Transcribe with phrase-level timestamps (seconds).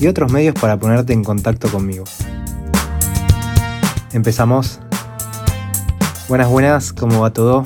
[0.00, 2.04] y otros medios para ponerte en contacto conmigo.
[4.12, 4.80] Empezamos.
[6.28, 7.64] Buenas, buenas, ¿cómo va todo?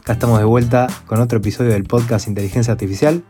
[0.00, 3.22] Acá estamos de vuelta con otro episodio del podcast Inteligencia Artificial.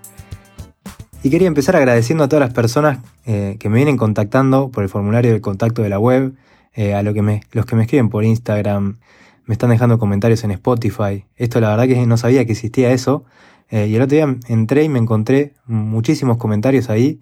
[1.23, 4.89] Y quería empezar agradeciendo a todas las personas eh, que me vienen contactando por el
[4.89, 6.35] formulario de contacto de la web,
[6.75, 7.43] eh, a los que me
[7.83, 8.99] escriben por Instagram,
[9.45, 11.25] me están dejando comentarios en Spotify.
[11.37, 13.25] Esto la verdad que no sabía que existía eso.
[13.69, 17.21] Eh, y el otro día entré y me encontré muchísimos comentarios ahí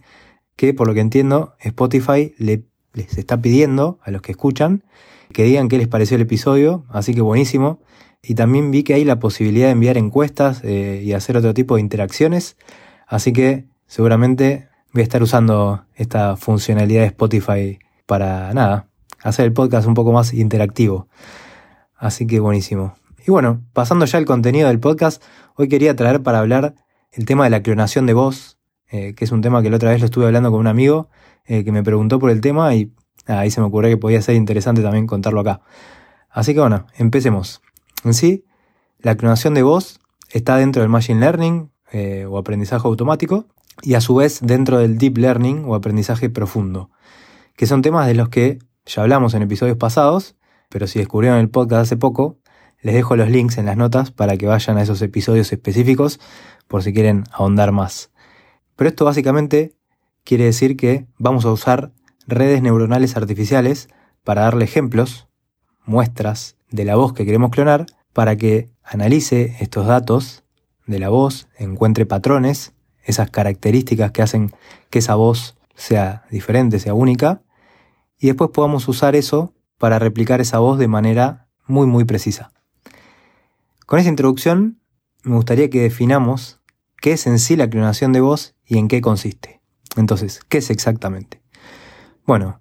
[0.58, 2.60] que por lo que entiendo Spotify les
[3.16, 4.82] está pidiendo a los que escuchan
[5.32, 7.80] que digan qué les pareció el episodio, así que buenísimo.
[8.22, 11.76] Y también vi que hay la posibilidad de enviar encuestas eh, y hacer otro tipo
[11.76, 12.56] de interacciones,
[13.06, 18.88] así que seguramente voy a estar usando esta funcionalidad de Spotify para nada,
[19.22, 21.08] hacer el podcast un poco más interactivo.
[21.94, 22.94] Así que buenísimo.
[23.24, 25.22] Y bueno, pasando ya al contenido del podcast,
[25.54, 26.74] hoy quería traer para hablar
[27.12, 28.57] el tema de la clonación de voz,
[28.90, 31.08] eh, que es un tema que la otra vez lo estuve hablando con un amigo
[31.44, 32.92] eh, que me preguntó por el tema y
[33.26, 35.60] ahí se me ocurrió que podía ser interesante también contarlo acá.
[36.30, 37.60] Así que bueno, empecemos.
[38.04, 38.44] En sí,
[38.98, 43.46] la clonación de voz está dentro del Machine Learning eh, o aprendizaje automático
[43.82, 46.90] y a su vez dentro del Deep Learning o aprendizaje profundo,
[47.56, 50.36] que son temas de los que ya hablamos en episodios pasados,
[50.68, 52.38] pero si descubrieron el podcast hace poco,
[52.80, 56.20] les dejo los links en las notas para que vayan a esos episodios específicos
[56.66, 58.10] por si quieren ahondar más.
[58.78, 59.74] Pero esto básicamente
[60.22, 61.90] quiere decir que vamos a usar
[62.28, 63.88] redes neuronales artificiales
[64.22, 65.26] para darle ejemplos,
[65.84, 70.44] muestras de la voz que queremos clonar, para que analice estos datos
[70.86, 72.72] de la voz, encuentre patrones,
[73.02, 74.52] esas características que hacen
[74.90, 77.42] que esa voz sea diferente, sea única,
[78.16, 82.52] y después podamos usar eso para replicar esa voz de manera muy muy precisa.
[83.86, 84.78] Con esta introducción
[85.24, 86.60] me gustaría que definamos
[87.00, 89.60] qué es en sí la clonación de voz y en qué consiste.
[89.96, 91.42] Entonces, ¿qué es exactamente?
[92.24, 92.60] Bueno,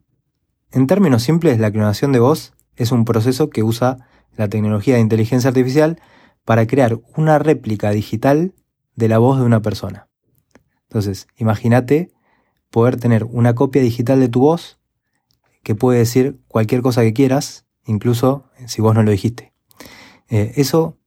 [0.72, 5.02] en términos simples, la clonación de voz es un proceso que usa la tecnología de
[5.02, 6.02] inteligencia artificial
[6.46, 8.54] para crear una réplica digital
[8.96, 10.08] de la voz de una persona.
[10.84, 12.12] Entonces, imagínate
[12.72, 14.80] poder tener una copia digital de tu voz
[15.64, 19.54] que puede decir cualquier cosa que quieras, incluso si vos no lo dijiste.
[20.30, 20.98] Eh, eso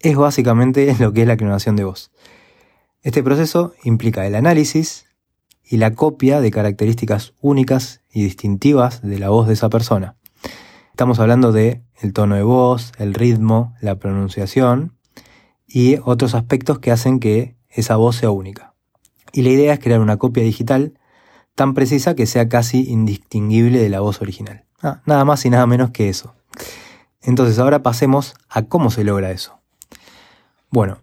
[0.00, 2.10] es básicamente lo que es la clonación de voz.
[3.02, 5.06] Este proceso implica el análisis
[5.64, 10.14] y la copia de características únicas y distintivas de la voz de esa persona.
[10.90, 14.96] Estamos hablando de el tono de voz, el ritmo, la pronunciación
[15.66, 18.74] y otros aspectos que hacen que esa voz sea única.
[19.32, 20.96] Y la idea es crear una copia digital
[21.56, 24.64] tan precisa que sea casi indistinguible de la voz original.
[24.80, 26.36] Ah, nada más y nada menos que eso.
[27.20, 29.58] Entonces ahora pasemos a cómo se logra eso.
[30.70, 31.02] Bueno,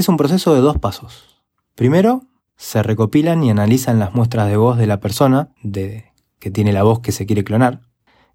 [0.00, 1.42] es un proceso de dos pasos.
[1.74, 2.22] Primero,
[2.56, 6.82] se recopilan y analizan las muestras de voz de la persona de, que tiene la
[6.82, 7.82] voz que se quiere clonar.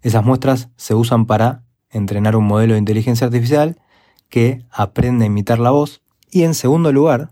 [0.00, 3.80] Esas muestras se usan para entrenar un modelo de inteligencia artificial
[4.28, 6.02] que aprende a imitar la voz.
[6.30, 7.30] Y en segundo lugar,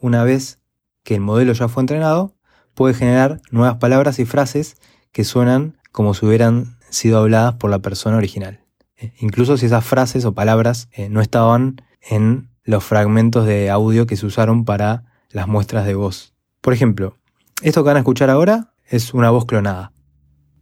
[0.00, 0.60] una vez
[1.02, 2.34] que el modelo ya fue entrenado,
[2.74, 4.76] puede generar nuevas palabras y frases
[5.12, 8.60] que suenan como si hubieran sido habladas por la persona original.
[8.96, 14.06] Eh, incluso si esas frases o palabras eh, no estaban en los fragmentos de audio
[14.06, 16.34] que se usaron para las muestras de voz.
[16.60, 17.16] Por ejemplo,
[17.62, 19.92] esto que van a escuchar ahora es una voz clonada.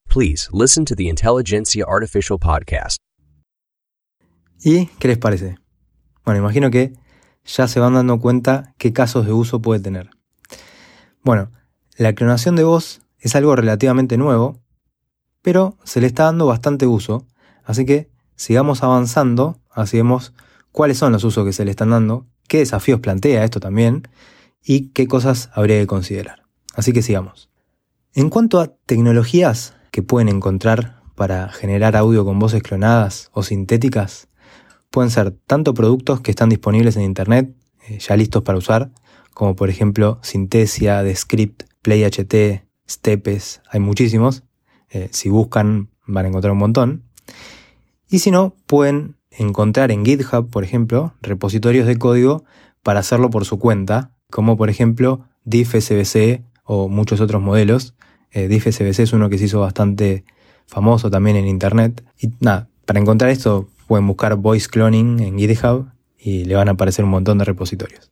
[0.06, 2.98] Please listen to the Intelligentsia Artificial Podcast.
[4.62, 5.56] ¿Y qué les parece?
[6.26, 6.92] Bueno, imagino que
[7.46, 10.10] ya se van dando cuenta qué casos de uso puede tener.
[11.22, 11.50] Bueno,
[11.96, 14.60] la clonación de voz es algo relativamente nuevo,
[15.40, 17.26] pero se le está dando bastante uso,
[17.64, 20.34] así que sigamos avanzando, así vemos
[20.74, 24.08] cuáles son los usos que se le están dando, qué desafíos plantea esto también
[24.60, 26.42] y qué cosas habría que considerar.
[26.74, 27.48] Así que sigamos.
[28.12, 34.26] En cuanto a tecnologías que pueden encontrar para generar audio con voces clonadas o sintéticas,
[34.90, 37.54] pueden ser tanto productos que están disponibles en Internet,
[37.88, 38.90] eh, ya listos para usar,
[39.32, 44.42] como por ejemplo Synthesia, Descript, PlayHT, Stepes, hay muchísimos.
[44.90, 47.04] Eh, si buscan van a encontrar un montón.
[48.08, 52.44] Y si no, pueden encontrar en GitHub, por ejemplo, repositorios de código
[52.82, 57.94] para hacerlo por su cuenta, como por ejemplo diffsbc o muchos otros modelos.
[58.32, 60.24] Eh, DIF SBC es uno que se hizo bastante
[60.66, 62.04] famoso también en internet.
[62.18, 65.86] Y nada, para encontrar esto pueden buscar voice cloning en GitHub
[66.18, 68.10] y le van a aparecer un montón de repositorios.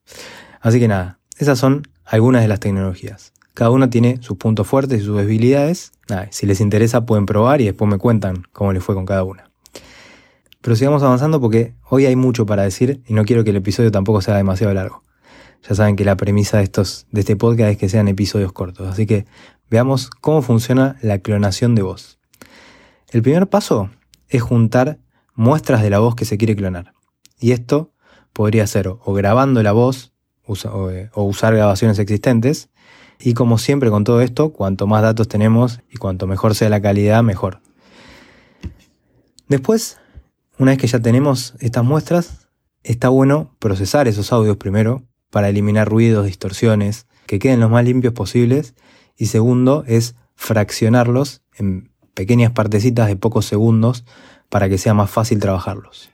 [0.61, 3.33] Así que nada, esas son algunas de las tecnologías.
[3.55, 5.93] Cada una tiene sus puntos fuertes y sus debilidades.
[6.31, 9.52] si les interesa pueden probar y después me cuentan cómo les fue con cada una.
[10.63, 13.91] Pero sigamos avanzando porque hoy hay mucho para decir y no quiero que el episodio
[13.91, 15.03] tampoco sea demasiado largo.
[15.69, 18.89] Ya saben que la premisa de, estos, de este podcast es que sean episodios cortos,
[18.89, 19.27] así que
[19.71, 22.19] veamos cómo funciona la clonación de voz.
[23.11, 23.91] El primer paso
[24.29, 24.99] es juntar
[25.35, 26.95] muestras de la voz que se quiere clonar.
[27.39, 27.93] Y esto
[28.33, 30.13] podría ser o grabando la voz
[30.49, 32.71] eh, o usar grabaciones existentes.
[33.21, 36.81] Y como siempre con todo esto, cuanto más datos tenemos y cuanto mejor sea la
[36.81, 37.61] calidad, mejor.
[39.49, 39.99] Después,
[40.63, 42.47] una vez que ya tenemos estas muestras,
[42.85, 48.15] está bueno procesar esos audios primero para eliminar ruidos, distorsiones, que queden los más limpios
[48.15, 48.77] posibles.
[49.17, 54.05] Y segundo es fraccionarlos en pequeñas partecitas de pocos segundos
[54.51, 56.11] para que sea más fácil trabajarlos.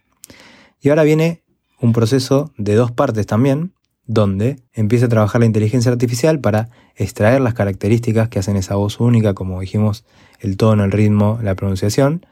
[0.81, 1.43] Y ahora viene
[1.79, 3.75] un proceso de dos partes también,
[4.07, 8.99] donde empieza a trabajar la inteligencia artificial para extraer las características que hacen esa voz
[8.99, 10.07] única, como dijimos,
[10.41, 12.25] el tono, el ritmo, la pronunciación,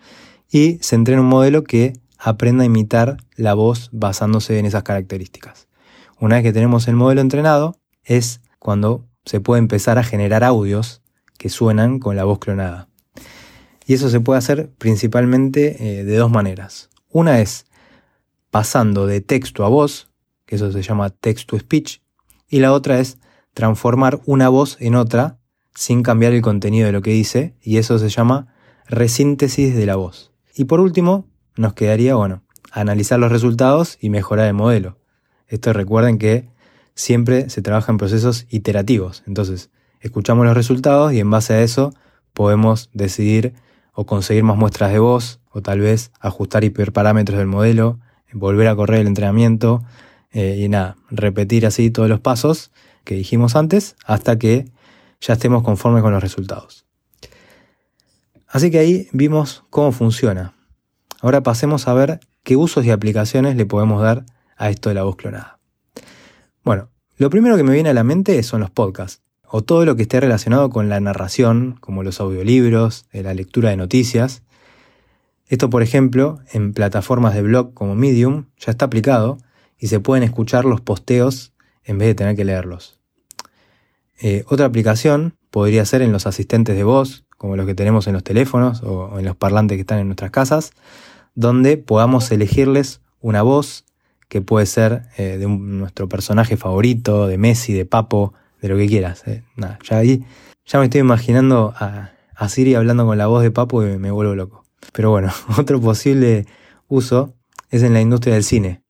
[0.51, 5.69] y se entrena un modelo que aprenda a imitar la voz basándose en esas características.
[6.19, 11.03] Una vez que tenemos el modelo entrenado, es cuando se puede empezar a generar audios
[11.39, 12.89] que suenan con la voz clonada.
[13.87, 16.91] Y eso se puede hacer principalmente eh, de dos maneras.
[17.11, 17.67] Una es
[18.51, 20.11] pasando de texto a voz,
[20.47, 22.01] que eso se llama text to speech,
[22.49, 23.19] y la otra es
[23.53, 25.39] transformar una voz en otra
[25.75, 28.55] sin cambiar el contenido de lo que dice, y eso se llama
[28.89, 30.33] resíntesis de la voz.
[30.55, 31.27] Y por último,
[31.57, 32.43] nos quedaría, bueno,
[32.73, 34.99] analizar los resultados y mejorar el modelo.
[35.49, 36.49] Esto recuerden que
[36.95, 39.23] siempre se trabaja en procesos iterativos.
[39.27, 39.71] Entonces,
[40.01, 41.95] escuchamos los resultados y en base a eso
[42.33, 43.55] podemos decidir
[43.93, 47.99] o conseguir más muestras de voz, o tal vez ajustar hiperparámetros del modelo,
[48.33, 49.83] volver a correr el entrenamiento
[50.33, 52.71] eh, y nada, repetir así todos los pasos
[53.05, 54.67] que dijimos antes hasta que
[55.21, 56.85] ya estemos conformes con los resultados.
[58.47, 60.56] Así que ahí vimos cómo funciona.
[61.21, 64.25] Ahora pasemos a ver qué usos y aplicaciones le podemos dar
[64.57, 65.59] a esto de la voz clonada.
[66.65, 69.97] Bueno, lo primero que me viene a la mente son los podcasts o todo lo
[69.97, 74.43] que esté relacionado con la narración, como los audiolibros, eh, la lectura de noticias.
[75.47, 79.39] Esto, por ejemplo, en plataformas de blog como Medium ya está aplicado
[79.79, 81.53] y se pueden escuchar los posteos
[81.85, 82.99] en vez de tener que leerlos.
[84.21, 88.15] Eh, otra aplicación podría ser en los asistentes de voz, como los que tenemos en
[88.15, 90.73] los teléfonos o en los parlantes que están en nuestras casas,
[91.37, 93.85] donde podamos elegirles una voz
[94.29, 98.89] que puede ser eh, de nuestro personaje favorito, de Messi, de Papo, de lo que
[98.89, 99.23] quieras.
[99.29, 99.45] Eh.
[99.89, 100.25] Ya ahí
[100.65, 102.11] ya me estoy imaginando a,
[102.49, 104.65] Siri hablando con la voz de Papo y me, vuelvo loco.
[104.93, 106.47] Pero bueno, otro posible
[106.89, 107.33] uso
[107.71, 108.83] es en la industria del cine,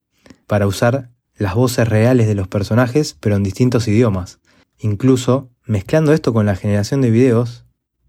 [0.47, 4.41] para usar las voces reales de los personajes, pero en distintos idiomas.
[4.79, 7.66] Incluso, mezclando esto con la generación de videos,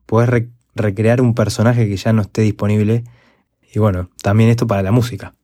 [0.07, 3.04] puedes recrear un personaje que ya no esté disponible.
[3.71, 5.35] Y bueno, también esto para la música.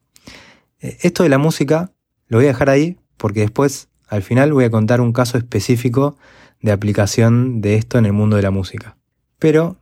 [0.80, 1.92] Eh, esto de la música
[2.26, 6.16] lo voy a dejar ahí porque después al final voy a contar un caso específico
[6.60, 8.96] de aplicación de esto en el mundo de la música.
[9.38, 9.76] Pero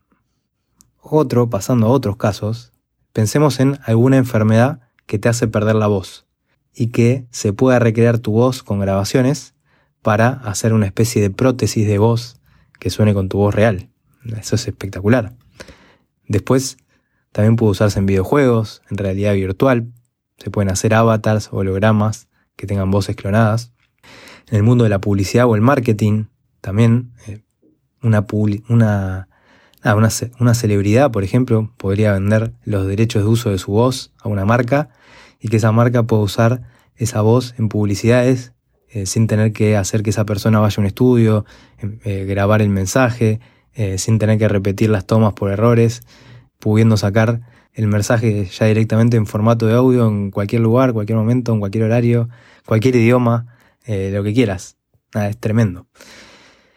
[1.01, 2.73] otro, pasando a otros casos,
[3.13, 6.27] pensemos en alguna enfermedad que te hace perder la voz
[6.75, 9.55] y que se pueda recrear tu voz con grabaciones
[10.01, 12.41] para hacer una especie de prótesis de voz
[12.81, 13.92] que suene con tu voz real.
[14.25, 15.35] Eso es espectacular.
[16.29, 16.77] Después,
[17.33, 19.93] también puede usarse en videojuegos, en realidad virtual.
[20.39, 23.73] Se pueden hacer avatars, hologramas que tengan voces clonadas
[24.49, 26.25] en el mundo de la publicidad o el marketing,
[26.61, 27.43] también eh,
[28.03, 28.27] una,
[28.69, 29.29] una,
[30.39, 34.45] una, celebridad, por ejemplo, podría vender los derechos de uso de su voz a una
[34.45, 34.91] marca
[35.41, 36.63] y que esa marca pueda usar
[36.97, 38.53] esa voz en publicidades
[38.91, 41.47] eh, sin tener que hacer que esa persona vaya a un estudio,
[41.79, 43.41] em, eh, grabar el mensaje,
[43.75, 46.03] sin tener que repetir las tomas por errores,
[46.59, 47.41] pudiendo sacar
[47.73, 51.85] el mensaje ya directamente en formato de audio en cualquier lugar, cualquier momento, en cualquier
[51.85, 52.29] horario,
[52.67, 53.47] cualquier idioma.
[53.85, 54.77] Eh, lo que quieras.
[55.15, 55.87] es tremendo.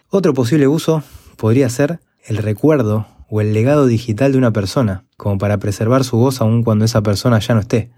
[0.09, 1.03] Otro posible uso
[1.37, 6.17] podría ser el recuerdo o el legado digital de una persona, como para preservar su
[6.17, 7.91] voz aun cuando esa persona ya no esté.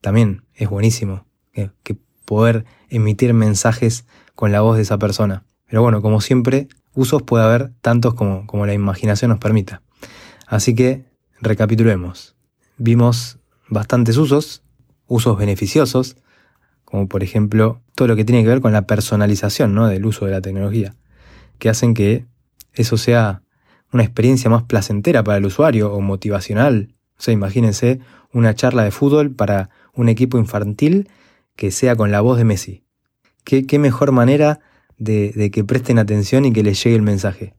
[0.00, 5.44] También es buenísimo que, poder emitir mensajes con la voz de esa persona.
[5.68, 9.82] Pero bueno, como siempre, usos puede haber tantos como, como la imaginación nos permita.
[10.46, 11.04] Así que
[11.40, 12.36] recapitulemos.
[12.78, 14.62] Vimos bastantes usos,
[15.06, 16.16] usos beneficiosos,
[16.84, 19.88] como por ejemplo todo lo que tiene que ver con la personalización ¿no?
[19.88, 20.94] del uso de la tecnología.
[21.58, 22.24] que hacen que
[22.72, 23.42] eso sea
[23.92, 26.94] una experiencia más placentera para el usuario o motivacional.
[27.18, 28.00] O sea, imagínense
[28.32, 31.10] una charla de fútbol para un equipo infantil
[31.56, 32.84] que sea con la voz de Messi.
[33.44, 34.60] ¿Qué, qué mejor manera
[34.98, 37.54] de, que presten atención y que les llegue el mensaje?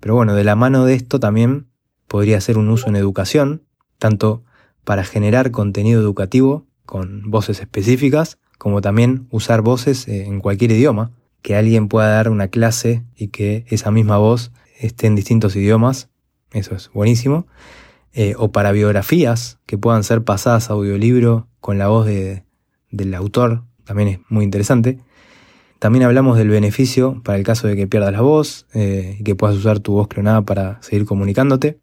[0.00, 1.66] Pero bueno, de la mano de esto también
[2.08, 3.62] podría ser un uso en educación,
[3.98, 4.44] tanto
[4.84, 11.56] para generar contenido educativo con voces específicas, como también usar voces en cualquier idioma, que
[11.56, 16.08] alguien pueda dar una clase y que esa misma voz esté en distintos idiomas,
[16.52, 17.46] eso es buenísimo,
[18.12, 23.64] eh, o para biografías que puedan ser pasadas a audiolibro con la voz del autor,
[23.84, 24.98] también es muy interesante.
[25.82, 29.34] También hablamos del beneficio para el caso de que pierdas la voz eh, y que
[29.34, 31.80] puedas usar tu voz clonada para seguir comunicándote.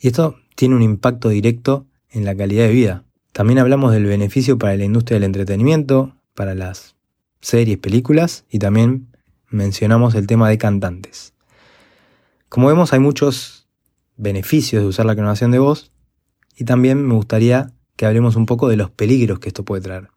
[0.00, 3.04] Y esto tiene un impacto directo en la calidad de vida.
[3.32, 6.96] También hablamos del beneficio para la industria del entretenimiento, para las
[7.42, 9.08] series, películas y también
[9.50, 11.34] mencionamos el tema de cantantes.
[12.48, 13.68] Como vemos hay muchos
[14.16, 15.92] beneficios de usar la clonación de voz
[16.56, 20.08] y también me gustaría que hablemos un poco de los peligros que esto puede traer.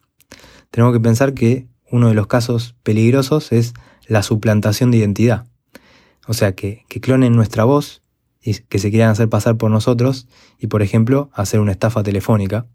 [0.69, 3.73] Tenemos que pensar que uno de los casos peligrosos es
[4.07, 5.45] la suplantación de identidad.
[6.27, 8.01] O sea, que, clonen nuestra voz
[8.41, 10.27] y que se quieran hacer pasar por nosotros
[10.59, 12.65] y, por ejemplo, hacer una estafa telefónica.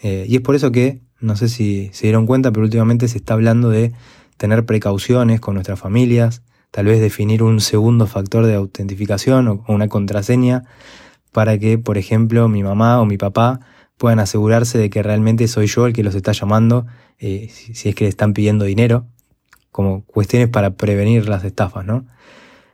[0.00, 3.18] Eh, y es por eso que, no sé si se dieron cuenta, pero últimamente se
[3.18, 3.92] está hablando de
[4.36, 9.88] tener precauciones con nuestras familias, tal vez definir un segundo factor de autentificación o una
[9.88, 10.64] contraseña
[11.32, 13.60] para que, por ejemplo, mi mamá o mi papá
[13.96, 16.86] puedan asegurarse de que realmente soy yo el que los está llamando,
[17.18, 19.06] eh, si, es que le están pidiendo dinero,
[19.70, 22.06] como cuestiones para prevenir las estafas, ¿no?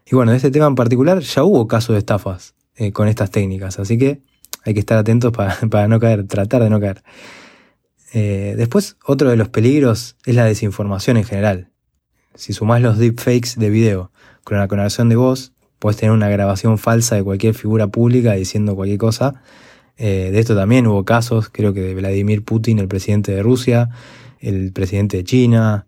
[0.06, 3.30] Y bueno, de este tema en particular ya hubo casos de estafas eh, con estas
[3.30, 4.22] técnicas, así que
[4.64, 5.32] hay que estar atentos
[5.70, 7.02] para, no caer, tratar de no caer.
[8.12, 11.70] Eh, después, otro de los peligros es la desinformación en general.
[12.34, 14.10] Si sumás los deepfakes de video
[14.44, 18.74] con la clonación de voz, puedes tener una grabación falsa de cualquier figura pública diciendo
[18.74, 19.42] cualquier cosa.
[20.02, 23.90] Eh, de esto también hubo casos, creo que de Vladimir Putin, el presidente de Rusia,
[24.38, 25.86] el presidente de China,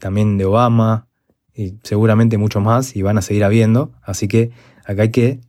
[0.00, 1.06] también de Obama,
[1.54, 3.92] y seguramente muchos más, y van a seguir habiendo.
[4.02, 4.50] Así que
[4.84, 5.40] acá hay que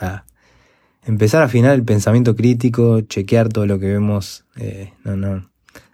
[0.00, 0.24] ah,
[1.04, 4.44] empezar a afinar el pensamiento crítico, chequear todo lo que vemos.
[4.58, 4.92] Eh.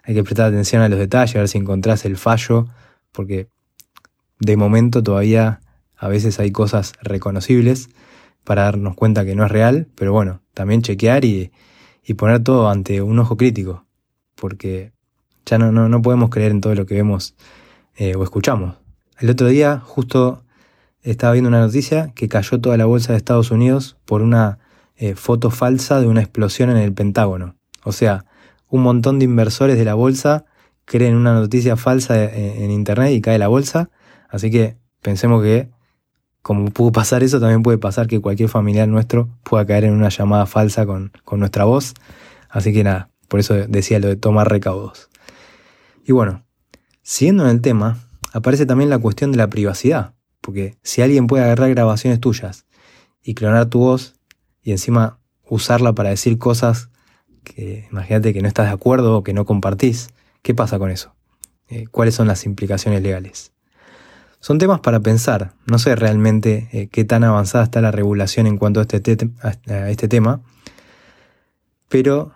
[0.03, 2.67] Hay que prestar atención a los detalles, a ver si encontrás el fallo,
[3.11, 3.47] porque
[4.39, 5.61] de momento todavía
[5.97, 7.89] a veces hay cosas reconocibles
[8.43, 11.51] para darnos cuenta que no es real, pero bueno, también chequear y,
[12.17, 13.85] poner todo ante un ojo crítico,
[14.35, 14.91] porque
[15.45, 17.35] ya no, no, podemos creer en todo lo que vemos
[17.95, 18.75] eh, o escuchamos.
[19.19, 20.43] El otro día justo
[21.01, 24.59] estaba viendo una noticia que cayó toda la bolsa de Estados Unidos por una
[24.95, 27.55] eh, foto falsa de una explosión en el Pentágono.
[27.83, 28.25] O sea,
[28.69, 30.45] un montón de inversores de la bolsa
[30.85, 33.89] creen una noticia falsa en Internet y cae la bolsa.
[34.29, 35.69] Así que pensemos que
[36.43, 40.09] como pudo pasar eso, también puede pasar que cualquier familiar nuestro pueda caer en una
[40.09, 41.93] llamada falsa con, con nuestra voz.
[42.49, 45.09] Así que nada, por eso decía lo de tomar recaudos.
[46.05, 46.43] Y bueno,
[47.01, 47.97] siguiendo en el tema,
[48.33, 52.65] aparece también la cuestión de la privacidad, porque si alguien puede agarrar grabaciones tuyas
[53.23, 54.15] y clonar tu voz
[54.61, 56.89] y encima usarla para decir cosas
[57.45, 60.09] que imagínate que no estás de acuerdo o que no compartís,
[60.41, 61.15] ¿qué pasa con eso?
[61.69, 63.52] Eh, ¿Cuáles son las implicaciones legales?
[64.43, 65.53] Son temas para pensar.
[65.67, 70.09] No sé realmente eh, qué tan avanzada está la regulación en cuanto este, a este
[70.09, 70.41] tema,
[71.87, 72.33] pero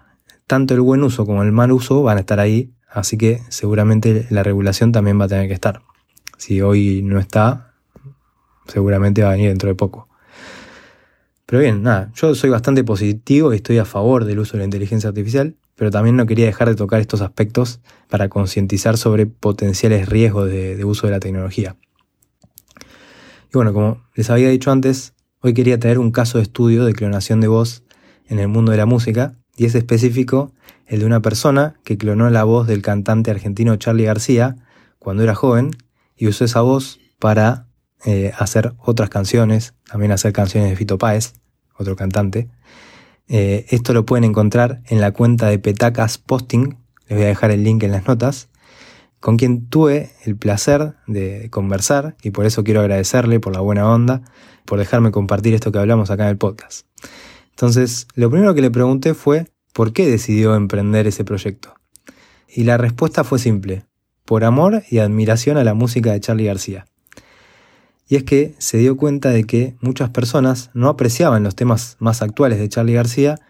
[0.48, 4.26] tanto el buen uso como el mal uso van a estar ahí, así que seguramente
[4.30, 5.82] la regulación también va a tener que estar.
[6.38, 7.74] Si hoy no está,
[8.68, 10.08] seguramente va a venir dentro de poco.
[11.46, 14.64] Pero bien, nada, yo soy bastante positivo y estoy a favor del uso de la
[14.64, 20.08] inteligencia artificial, pero también no quería dejar de tocar estos aspectos para concientizar sobre potenciales
[20.08, 21.76] riesgos de uso de la tecnología.
[23.50, 26.94] Y bueno, como les había dicho antes, hoy quería traer un caso de estudio de
[26.94, 27.84] clonación de voz
[28.28, 30.52] en el mundo de la música, y es específico
[30.86, 34.56] el de una persona que clonó la voz del cantante argentino Charlie García
[35.00, 35.72] cuando era joven
[36.16, 37.68] y usó esa voz para
[38.06, 41.34] eh, hacer otras canciones, también hacer canciones de Fito Páez,
[41.76, 42.50] otro cantante.
[43.28, 46.78] Eh, esto lo pueden encontrar en la cuenta de Petacas Posting,
[47.08, 48.47] les voy a dejar el link en las notas
[49.28, 53.92] con quien tuve el placer de conversar y por eso quiero agradecerle por la buena
[53.92, 54.22] onda,
[54.64, 56.88] por dejarme compartir esto que hablamos acá en el podcast.
[57.50, 61.74] Entonces, lo primero que le pregunté fue por qué decidió emprender ese proyecto.
[62.48, 63.84] Y la respuesta fue simple,
[64.24, 66.86] por amor y admiración a la música de Charlie García.
[68.08, 72.22] Y es que se dio cuenta de que muchas personas no apreciaban los temas más
[72.22, 73.42] actuales de Charlie García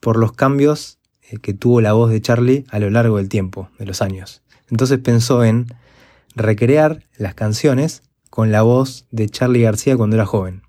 [0.00, 3.68] por los cambios eh, que tuvo la voz de Charlie a lo largo del tiempo,
[3.78, 4.42] de los años.
[4.70, 5.66] Entonces pensó en
[6.34, 10.62] recrear las canciones, con la voz de Charlie García cuando era joven.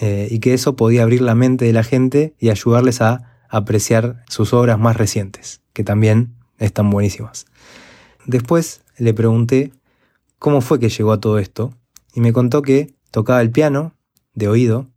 [0.00, 4.24] Eh, y que eso podía abrir la mente de la gente y ayudarles a apreciar
[4.28, 7.46] sus obras más recientes, que también están buenísimas.
[8.26, 9.72] Después le pregunté
[10.38, 11.74] cómo fue que llegó a todo esto
[12.12, 13.94] y me contó que tocaba el piano
[14.34, 14.88] de oído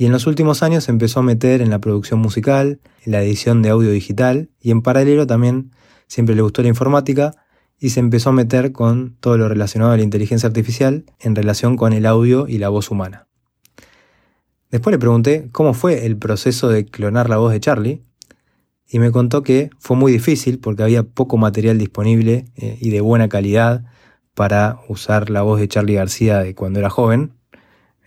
[0.00, 3.20] y en los últimos años se empezó a meter en la producción musical, en la
[3.20, 5.72] edición de audio digital y en paralelo también
[6.06, 7.34] siempre le gustó la informática
[7.80, 11.76] y se empezó a meter con todo lo relacionado a la inteligencia artificial en relación
[11.76, 13.26] con el audio y la voz humana.
[14.70, 18.02] Después le pregunté cómo fue el proceso de clonar la voz de Charlie
[18.86, 23.00] y me contó que fue muy difícil porque había poco material disponible eh, y de
[23.00, 23.84] buena calidad
[24.34, 27.32] para usar la voz de Charlie García de cuando era joven,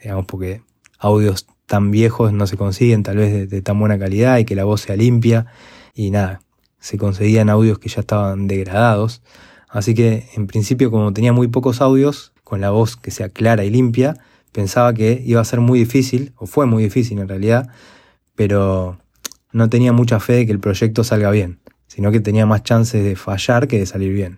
[0.02, 0.62] digamos porque
[0.98, 4.66] audios tan viejos no se consiguen tal vez de, tan buena calidad y que la
[4.66, 5.46] voz sea limpia
[5.94, 6.42] y nada,
[6.82, 9.22] se conseguían audios que ya estaban degradados,
[9.70, 13.63] así que en principio como tenía muy pocos audios, con la voz que sea clara
[13.63, 14.18] y limpia,
[14.51, 17.70] pensaba que iba a ser muy difícil, o fue muy difícil en realidad,
[18.36, 19.00] pero
[19.54, 23.01] no tenía mucha fe de que el proyecto salga bien, sino que tenía más chances
[23.01, 24.36] de fallar que de salir bien.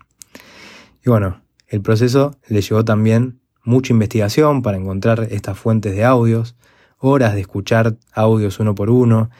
[1.04, 6.54] Y bueno, el proceso le llevó también mucha investigación para encontrar estas fuentes de audios,
[7.04, 9.30] horas de escuchar audios uno por uno,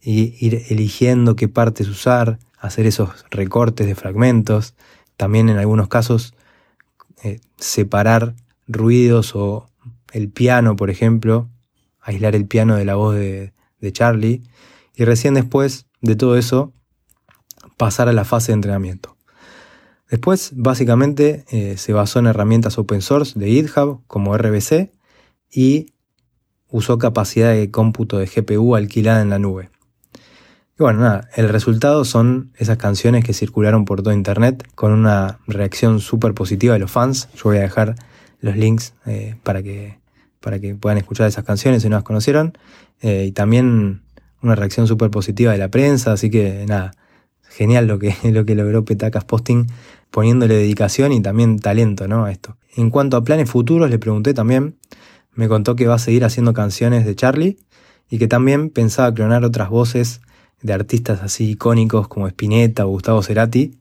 [0.00, 4.74] y ir eligiendo qué partes usar, hacer esos recortes de fragmentos,
[5.16, 6.34] también en algunos casos
[7.22, 8.34] eh, separar
[8.66, 9.66] ruidos o
[10.12, 11.48] el piano, por ejemplo,
[12.00, 13.52] aislar el piano de la voz de,
[13.92, 14.42] Charlie,
[14.94, 16.72] y recién después de todo eso
[17.76, 19.16] pasar a la fase de entrenamiento.
[20.10, 24.90] Después, básicamente, eh, se basó en herramientas open source de GitHub como RBC
[25.50, 25.93] y
[26.74, 29.70] usó capacidad de cómputo de GPU alquilada en la nube.
[30.76, 35.38] Y bueno, nada, el resultado son esas canciones que circularon por todo internet con una
[35.46, 37.28] reacción súper positiva de los fans.
[37.36, 37.94] Yo voy a dejar
[38.40, 39.98] los links eh, para que
[40.40, 42.58] para que puedan escuchar esas canciones si no las conocieron.
[43.02, 44.02] Eh, y también
[44.42, 46.90] una reacción súper positiva de la prensa, así que nada,
[47.48, 49.68] genial lo que, lo que logró Petacas Posting
[50.10, 52.24] poniéndole dedicación y también talento ¿no?
[52.24, 52.56] a esto.
[52.76, 54.74] En cuanto a planes futuros, le pregunté también,
[55.34, 57.58] me contó que va a seguir haciendo canciones de Charlie
[58.08, 60.20] y que también pensaba clonar otras voces
[60.62, 63.78] de artistas así icónicos como Spinetta o Gustavo Cerati,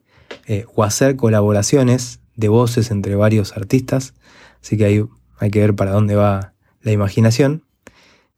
[0.48, 4.14] eh, o hacer colaboraciones de voces entre varios artistas,
[4.62, 5.06] así que ahí
[5.40, 7.64] hay que ver para dónde va la imaginación,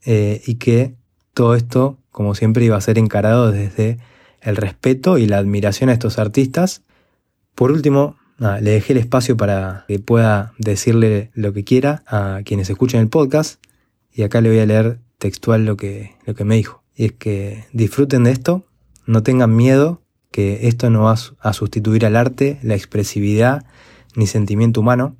[0.05, 0.95] eh, y que
[1.33, 3.97] todo esto, como siempre, iba a ser encarado desde
[4.41, 6.83] el respeto y la admiración a estos artistas.
[7.55, 12.69] Por último, le dejé el espacio para que pueda decirle lo que quiera a quienes
[12.69, 13.63] escuchen el podcast,
[14.11, 16.83] y acá le voy a leer textual lo que, lo que me dijo.
[16.95, 18.65] Y es que disfruten de esto,
[19.05, 23.65] no tengan miedo, que esto no va a sustituir al arte, la expresividad
[24.15, 25.15] ni sentimiento humano.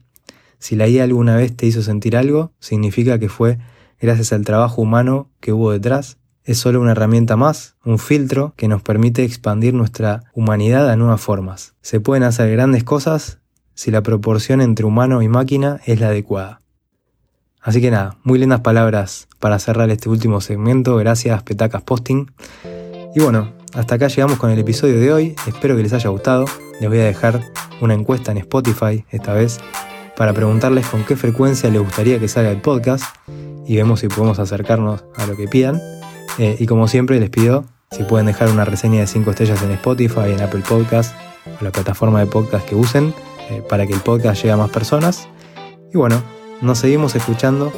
[0.60, 3.60] Si la IA alguna vez te hizo sentir algo, significa que fue
[4.00, 6.18] gracias al trabajo humano que hubo detrás.
[6.46, 11.20] Es solo una herramienta más, un filtro que nos permite expandir nuestra humanidad a nuevas
[11.20, 11.74] formas.
[11.82, 13.40] Se pueden hacer grandes cosas
[13.74, 16.62] si la proporción entre humano y máquina es la adecuada.
[17.62, 20.96] Así que nada, muy lindas palabras para cerrar este último segmento.
[20.98, 22.32] Gracias, Petacas Posting.
[23.16, 25.36] Y bueno, hasta acá llegamos con el episodio de hoy.
[25.48, 26.46] Espero que les haya gustado.
[26.80, 27.42] Les voy a dejar
[27.82, 29.60] una encuesta en Spotify esta vez
[30.16, 33.04] para preguntarles con qué frecuencia les gustaría que salga el podcast
[33.66, 35.95] y vemos si podemos acercarnos a lo que pidan.
[36.38, 39.72] Eh, y como siempre les pido si pueden dejar una reseña de 5 estrellas en
[39.72, 41.16] Spotify, en Apple Podcast
[41.60, 43.14] o la plataforma de podcast que usen
[43.50, 45.28] eh, para que el podcast llegue a más personas.
[45.94, 46.22] Y bueno,
[46.62, 47.72] nos seguimos escuchando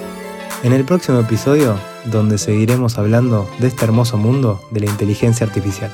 [0.63, 5.91] en el próximo episodio donde seguiremos hablando de este hermoso mundo de la inteligencia artificial.